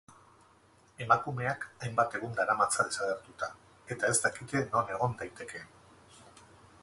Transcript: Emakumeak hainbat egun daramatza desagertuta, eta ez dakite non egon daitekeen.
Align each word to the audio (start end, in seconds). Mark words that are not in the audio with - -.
Emakumeak 1.05 1.67
hainbat 1.87 2.17
egun 2.19 2.33
daramatza 2.39 2.87
desagertuta, 2.87 3.49
eta 3.97 4.11
ez 4.13 4.17
dakite 4.25 4.67
non 4.73 4.93
egon 4.97 5.17
daitekeen. 5.23 5.69